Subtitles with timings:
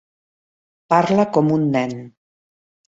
[0.95, 1.97] Parla com un nen.